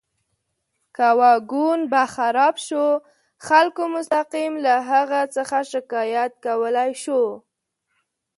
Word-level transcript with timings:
که 0.95 1.07
واګون 1.19 1.79
به 1.91 2.03
خراب 2.13 2.55
شو، 2.65 2.85
خلکو 3.47 3.81
مستقیم 3.95 4.53
له 4.65 4.73
هغه 4.89 5.21
څخه 5.35 5.59
شکایت 5.71 6.31
کولی 6.45 6.91
شو. 7.03 7.21